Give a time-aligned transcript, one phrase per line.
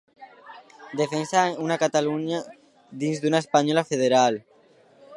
[1.01, 2.41] Defensa una Catalunya
[3.05, 4.43] dins d’una Espanya federal.